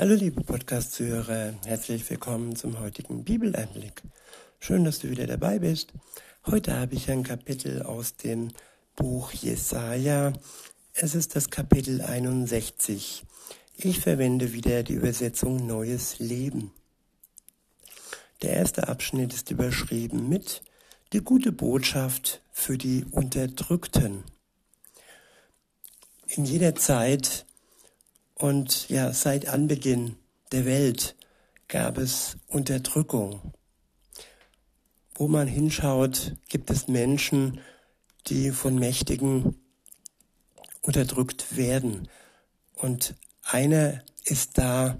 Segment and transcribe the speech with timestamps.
[0.00, 4.00] Hallo liebe Podcast-Zuhörer, herzlich willkommen zum heutigen Bibeleinblick.
[4.60, 5.92] Schön, dass du wieder dabei bist.
[6.46, 8.52] Heute habe ich ein Kapitel aus dem
[8.94, 10.34] Buch Jesaja.
[10.92, 13.24] Es ist das Kapitel 61.
[13.74, 16.70] Ich verwende wieder die Übersetzung Neues Leben.
[18.42, 20.62] Der erste Abschnitt ist überschrieben mit
[21.12, 24.22] Die gute Botschaft für die Unterdrückten.
[26.28, 27.46] In jeder Zeit
[28.38, 30.16] und ja, seit Anbeginn
[30.52, 31.16] der Welt
[31.66, 33.52] gab es Unterdrückung.
[35.14, 37.60] Wo man hinschaut, gibt es Menschen,
[38.28, 39.56] die von Mächtigen
[40.82, 42.08] unterdrückt werden.
[42.76, 44.98] Und einer ist da,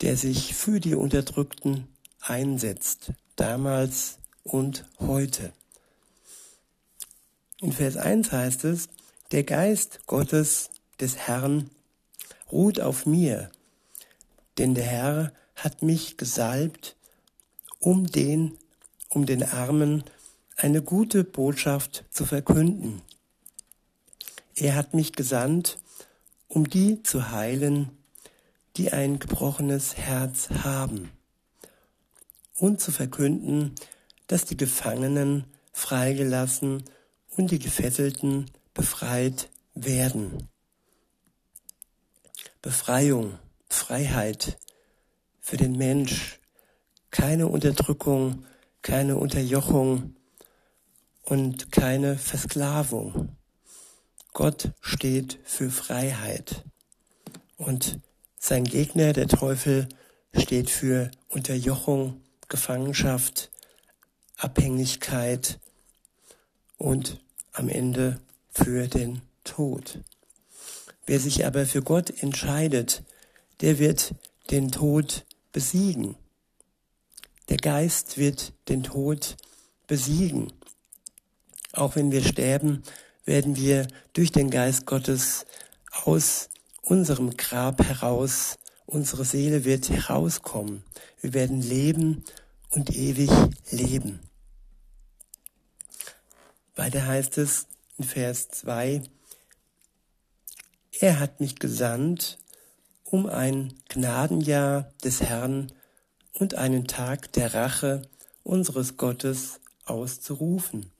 [0.00, 1.88] der sich für die Unterdrückten
[2.20, 5.52] einsetzt, damals und heute.
[7.60, 8.88] In Vers 1 heißt es,
[9.30, 11.70] der Geist Gottes des Herrn
[12.50, 13.50] ruht auf mir,
[14.58, 16.96] denn der Herr hat mich gesalbt,
[17.80, 18.56] um den,
[19.08, 20.04] um den Armen
[20.56, 23.02] eine gute Botschaft zu verkünden.
[24.54, 25.78] Er hat mich gesandt,
[26.48, 27.90] um die zu heilen,
[28.76, 31.10] die ein gebrochenes Herz haben,
[32.56, 33.74] und zu verkünden,
[34.28, 36.84] dass die Gefangenen freigelassen
[37.36, 40.48] und die Gefesselten befreit werden.
[42.64, 44.56] Befreiung, Freiheit
[45.38, 46.40] für den Mensch,
[47.10, 48.46] keine Unterdrückung,
[48.80, 50.16] keine Unterjochung
[51.24, 53.36] und keine Versklavung.
[54.32, 56.64] Gott steht für Freiheit
[57.58, 58.00] und
[58.38, 59.86] sein Gegner, der Teufel,
[60.34, 63.50] steht für Unterjochung, Gefangenschaft,
[64.38, 65.60] Abhängigkeit
[66.78, 67.20] und
[67.52, 70.00] am Ende für den Tod.
[71.06, 73.02] Wer sich aber für Gott entscheidet,
[73.60, 74.14] der wird
[74.50, 76.16] den Tod besiegen.
[77.48, 79.36] Der Geist wird den Tod
[79.86, 80.52] besiegen.
[81.72, 82.82] Auch wenn wir sterben,
[83.24, 85.46] werden wir durch den Geist Gottes
[86.04, 86.48] aus
[86.82, 90.84] unserem Grab heraus, unsere Seele wird herauskommen.
[91.20, 92.24] Wir werden leben
[92.70, 93.30] und ewig
[93.70, 94.20] leben.
[96.76, 97.66] Weiter heißt es
[97.98, 99.02] in Vers 2,
[101.04, 102.38] er hat mich gesandt,
[103.04, 105.70] um ein Gnadenjahr des Herrn
[106.32, 108.08] und einen Tag der Rache
[108.42, 110.90] unseres Gottes auszurufen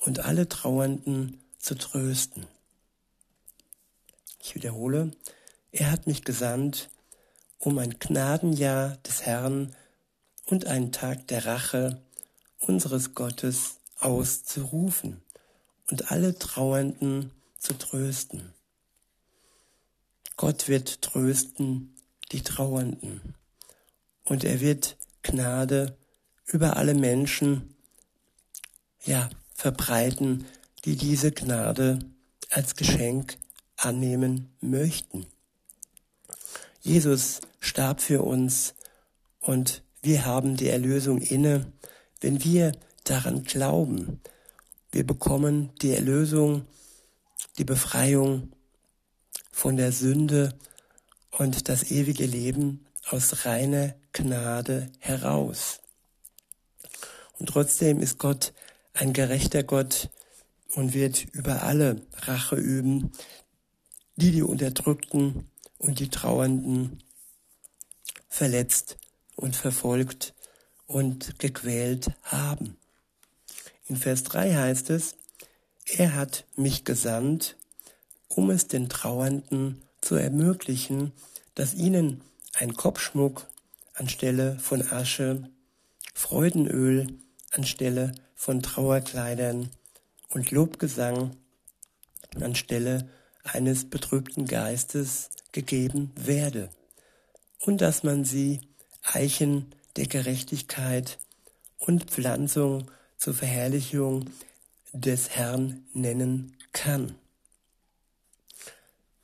[0.00, 2.46] und alle Trauernden zu trösten.
[4.42, 5.10] Ich wiederhole,
[5.70, 6.88] er hat mich gesandt,
[7.58, 9.76] um ein Gnadenjahr des Herrn
[10.46, 12.00] und einen Tag der Rache
[12.58, 15.20] unseres Gottes auszurufen
[15.90, 18.55] und alle Trauernden zu trösten.
[20.36, 21.94] Gott wird trösten
[22.32, 23.34] die Trauernden
[24.24, 25.96] und er wird Gnade
[26.44, 27.74] über alle Menschen,
[29.04, 30.46] ja, verbreiten,
[30.84, 32.00] die diese Gnade
[32.50, 33.38] als Geschenk
[33.76, 35.26] annehmen möchten.
[36.80, 38.74] Jesus starb für uns
[39.40, 41.72] und wir haben die Erlösung inne,
[42.20, 42.72] wenn wir
[43.04, 44.20] daran glauben.
[44.92, 46.66] Wir bekommen die Erlösung,
[47.58, 48.52] die Befreiung
[49.56, 50.54] von der Sünde
[51.30, 55.80] und das ewige Leben aus reiner Gnade heraus.
[57.38, 58.52] Und trotzdem ist Gott
[58.92, 60.10] ein gerechter Gott
[60.74, 63.12] und wird über alle Rache üben,
[64.16, 67.02] die die Unterdrückten und die Trauernden
[68.28, 68.98] verletzt
[69.36, 70.34] und verfolgt
[70.86, 72.76] und gequält haben.
[73.86, 75.16] In Vers 3 heißt es,
[75.86, 77.56] er hat mich gesandt,
[78.36, 81.12] um es den Trauernden zu ermöglichen,
[81.54, 82.20] dass ihnen
[82.52, 83.46] ein Kopfschmuck
[83.94, 85.48] anstelle von Asche,
[86.14, 87.06] Freudenöl
[87.50, 89.70] anstelle von Trauerkleidern
[90.28, 91.34] und Lobgesang
[92.38, 93.08] anstelle
[93.42, 96.68] eines betrübten Geistes gegeben werde,
[97.60, 98.60] und dass man sie
[99.02, 101.18] Eichen der Gerechtigkeit
[101.78, 104.26] und Pflanzung zur Verherrlichung
[104.92, 107.14] des Herrn nennen kann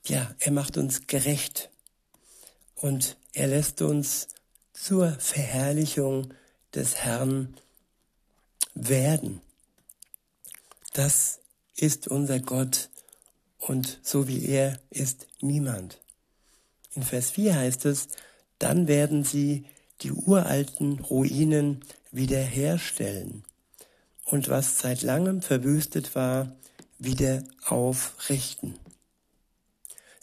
[0.04, 1.70] ja, er macht uns gerecht
[2.76, 4.28] und er lässt uns
[4.72, 6.34] zur Verherrlichung
[6.75, 7.56] des Herrn
[8.75, 9.40] werden.
[10.93, 11.40] Das
[11.76, 12.90] ist unser Gott
[13.58, 15.99] und so wie er ist niemand.
[16.94, 18.08] In Vers 4 heißt es,
[18.58, 19.64] dann werden sie
[20.02, 23.44] die uralten Ruinen wiederherstellen
[24.25, 26.54] und was seit langem verwüstet war,
[26.99, 28.78] wieder aufrichten.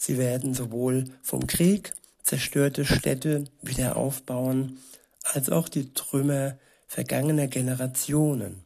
[0.02, 1.92] Sie werden sowohl vom Krieg
[2.22, 4.78] zerstörte Städte wieder aufbauen,
[5.22, 6.56] als auch die Trümmer
[6.86, 8.64] vergangener Generationen.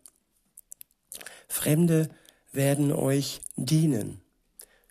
[1.49, 2.09] Fremde
[2.53, 4.21] werden euch dienen.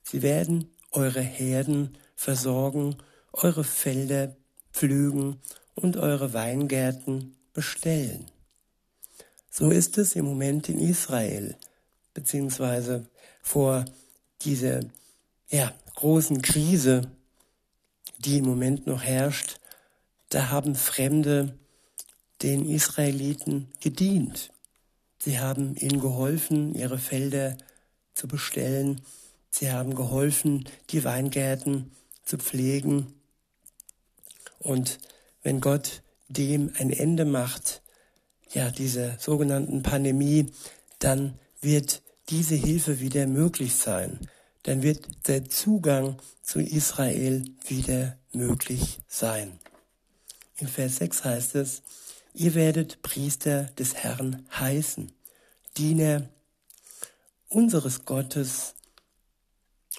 [0.03, 2.97] Sie werden eure Herden versorgen,
[3.31, 4.35] eure Felder
[4.73, 5.39] pflügen
[5.75, 8.25] und eure Weingärten bestellen.
[9.49, 11.55] So ist es im Moment in Israel,
[12.13, 13.05] beziehungsweise
[13.41, 13.85] vor
[14.41, 14.81] dieser
[15.49, 17.11] ja, großen Krise,
[18.19, 19.59] die im Moment noch herrscht,
[20.29, 21.57] da haben Fremde
[22.41, 24.51] den Israeliten gedient.
[25.19, 27.57] Sie haben ihnen geholfen, ihre Felder
[28.13, 29.01] zu bestellen.
[29.49, 31.91] Sie haben geholfen, die Weingärten
[32.25, 33.13] zu pflegen.
[34.59, 34.97] Und
[35.43, 37.81] wenn Gott dem ein Ende macht,
[38.51, 40.51] ja, dieser sogenannten Pandemie,
[40.99, 44.19] dann wird diese Hilfe wieder möglich sein.
[44.63, 49.59] Dann wird der Zugang zu Israel wieder möglich sein.
[50.57, 51.81] In Vers 6 heißt es,
[52.33, 55.11] ihr werdet Priester des Herrn heißen,
[55.77, 56.29] Diener
[57.49, 58.75] unseres Gottes,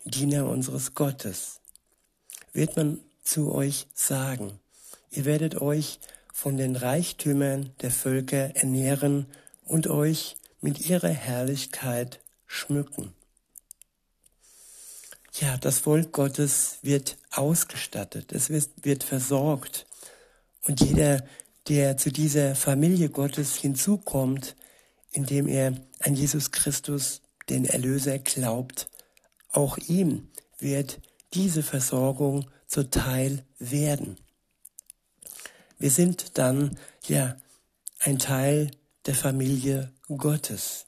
[0.05, 1.61] Diener unseres Gottes,
[2.53, 4.59] wird man zu euch sagen.
[5.11, 6.01] Ihr werdet euch
[6.33, 9.27] von den Reichtümern der Völker ernähren
[9.65, 13.15] und euch mit ihrer Herrlichkeit schmücken.
[15.41, 19.85] Ja, das Volk Gottes wird ausgestattet, es wird versorgt.
[20.63, 21.25] Und jeder,
[21.67, 24.55] der zu dieser Familie Gottes hinzukommt,
[25.11, 28.89] indem er an Jesus Christus, den Erlöser, glaubt,
[29.51, 31.01] auch ihm wird
[31.35, 34.17] diese Versorgung zuteil werden.
[35.81, 36.79] Wir sind dann
[37.09, 37.37] ja
[37.99, 38.71] ein Teil
[39.07, 40.87] der Familie Gottes,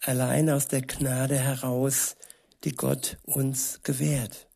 [0.00, 2.16] allein aus der Gnade heraus,
[2.64, 4.46] die Gott uns gewährt.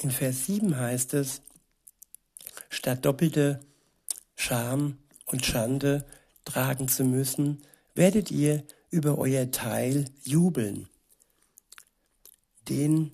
[0.00, 1.42] In Vers 7 heißt es,
[2.68, 3.60] statt doppelte
[4.34, 6.04] Scham und Schande
[6.44, 7.62] tragen zu müssen,
[7.94, 10.88] werdet ihr über euer Teil jubeln.
[12.68, 13.12] Den,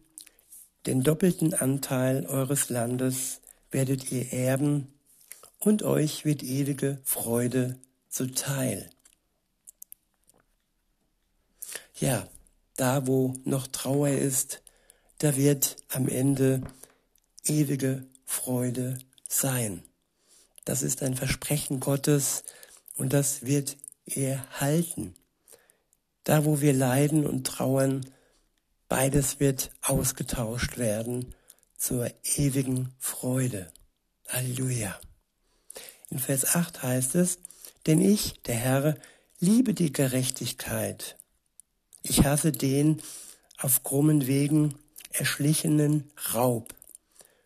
[0.87, 3.41] den doppelten Anteil eures Landes
[3.71, 4.93] werdet ihr erben
[5.59, 7.79] und euch wird ewige Freude
[8.09, 8.89] zuteil.
[12.01, 12.29] Ja,
[12.79, 14.63] da wo noch Trauer ist,
[15.19, 16.63] da wird am Ende
[17.45, 18.99] ewige Freude
[19.29, 19.83] sein.
[20.65, 22.45] Das ist ein Versprechen Gottes
[22.95, 23.77] und das wird
[24.07, 25.15] er halten.
[26.23, 28.07] Da wo wir leiden und trauern,
[28.89, 31.35] beides wird ausgetauscht werden
[31.77, 33.73] zur ewigen Freude.
[34.29, 34.99] Halleluja.
[36.11, 37.41] In Vers 8 heißt es,
[37.87, 38.97] denn ich, der Herr,
[39.41, 41.18] liebe die Gerechtigkeit.
[42.09, 43.03] Ich hasse den
[43.59, 44.75] auf krummen Wegen
[45.13, 46.75] erschlichenen Raub.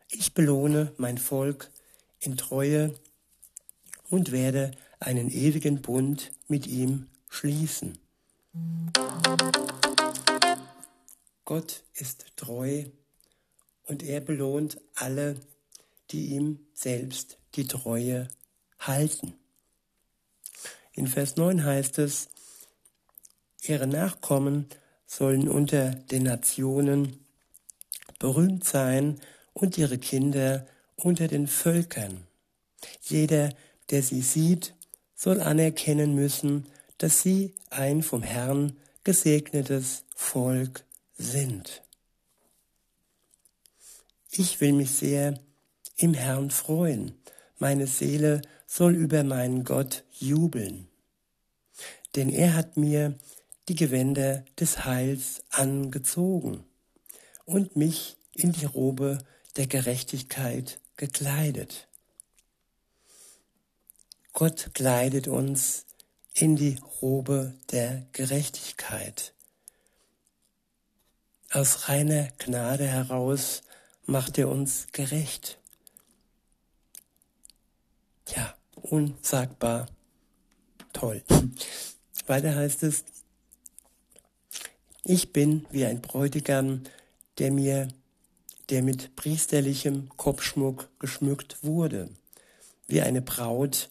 [0.09, 1.71] Ich belohne mein Volk
[2.21, 2.95] in Treue
[4.09, 4.71] und werde
[5.01, 7.99] einen ewigen Bund mit ihm schließen.
[11.45, 12.85] Gott ist treu
[13.85, 15.41] und er belohnt alle,
[16.11, 18.29] die ihm selbst die Treue
[18.79, 19.35] halten.
[20.93, 22.29] In Vers 9 heißt es,
[23.63, 24.67] ihre Nachkommen
[25.07, 27.25] sollen unter den Nationen
[28.19, 29.21] berühmt sein
[29.53, 30.67] und ihre Kinder
[30.97, 32.27] unter den Völkern.
[33.01, 33.53] Jeder,
[33.91, 34.75] der sie sieht,
[35.15, 36.67] soll anerkennen müssen,
[36.99, 41.83] dass sie ein vom Herrn gesegnetes Volk sind.
[44.31, 45.39] Ich will mich sehr
[45.97, 47.21] im Herrn freuen.
[47.59, 50.89] Meine Seele soll über meinen Gott jubeln.
[52.17, 53.19] Denn er hat mir
[53.73, 56.63] die Gewänder des Heils angezogen
[57.47, 59.17] und mich in die Robe
[59.57, 61.89] der Gerechtigkeit gekleidet.
[64.35, 65.87] Gott kleidet uns
[66.35, 69.33] in die Robe der Gerechtigkeit.
[71.51, 73.63] Aus reiner Gnade heraus
[74.05, 75.59] macht er uns gerecht.
[78.37, 79.87] Ja, unsagbar
[80.93, 81.25] toll.
[82.27, 83.05] Weiter heißt es,
[85.05, 86.83] ich bin wie ein Bräutigam,
[87.39, 87.89] der mir,
[88.71, 92.09] der mit priesterlichem Kopfschmuck geschmückt wurde,
[92.87, 93.89] wie eine Braut,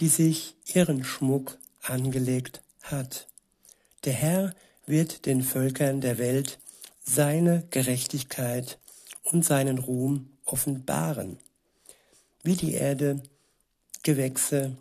[0.00, 3.26] die sich ihren Schmuck angelegt hat.
[4.04, 4.54] Der Herr
[4.86, 6.58] wird den Völkern der Welt
[7.04, 8.78] seine Gerechtigkeit
[9.24, 11.38] und seinen Ruhm offenbaren,
[12.42, 13.22] wie die Erde
[14.02, 14.76] Gewächse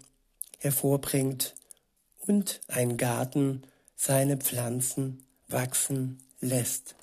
[0.59, 1.55] hervorbringt
[2.19, 3.63] und ein Garten
[3.95, 6.95] seine Pflanzen wachsen lässt.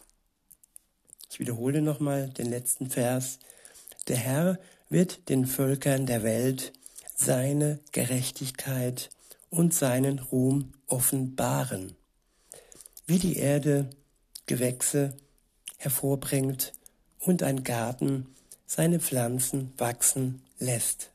[1.30, 3.38] Ich wiederhole nochmal den letzten Vers.
[4.08, 6.72] Der Herr wird den Völkern der Welt
[7.14, 9.10] seine Gerechtigkeit
[9.50, 11.96] und seinen Ruhm offenbaren.
[13.06, 13.90] Wie die Erde
[14.46, 15.16] Gewächse
[15.76, 16.72] hervorbringt
[17.20, 18.34] und ein Garten
[18.66, 21.10] seine Pflanzen wachsen lässt.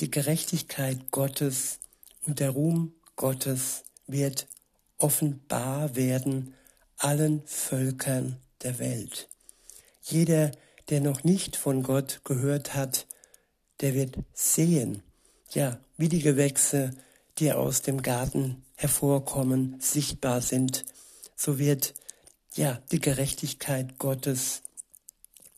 [0.00, 1.80] Die Gerechtigkeit Gottes
[2.26, 4.46] und der Ruhm Gottes wird
[4.98, 6.54] offenbar werden
[6.96, 9.28] allen Völkern der Welt.
[10.02, 10.52] Jeder,
[10.88, 13.06] der noch nicht von Gott gehört hat,
[13.80, 15.02] der wird sehen,
[15.50, 16.94] ja, wie die Gewächse,
[17.38, 20.84] die aus dem Garten hervorkommen, sichtbar sind.
[21.36, 21.94] So wird,
[22.54, 24.62] ja, die Gerechtigkeit Gottes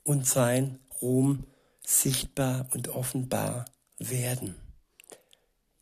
[0.04, 1.44] und sein Ruhm
[1.86, 3.64] sichtbar und offenbar
[3.98, 4.54] werden.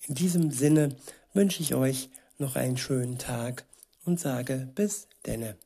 [0.07, 0.97] In diesem Sinne
[1.33, 3.65] wünsche ich euch noch einen schönen Tag
[4.05, 5.57] und sage bis denne.